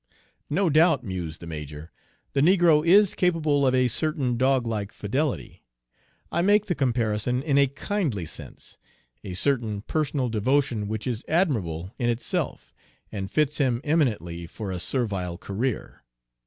"No 0.49 0.67
doubt," 0.71 1.03
mused 1.03 1.41
the 1.41 1.45
major, 1.45 1.91
"the 2.33 2.41
negro 2.41 2.83
is 2.83 3.13
capable 3.13 3.67
of 3.67 3.75
a 3.75 3.87
certain 3.87 4.35
doglike 4.35 4.91
fidelity, 4.91 5.63
I 6.31 6.41
make 6.41 6.65
the 6.65 6.73
comparison 6.73 7.43
in 7.43 7.59
a 7.59 7.67
kindly 7.67 8.25
sense, 8.25 8.79
a 9.23 9.35
certain 9.35 9.83
personal 9.83 10.29
devotion 10.29 10.87
which 10.87 11.05
is 11.05 11.23
admirable 11.27 11.93
in 11.99 12.09
itself, 12.09 12.73
and 13.11 13.29
fits 13.29 13.59
him 13.59 13.79
eminently 13.83 14.47
for 14.47 14.71
a 14.71 14.79
servile 14.79 15.37
career. 15.37 16.01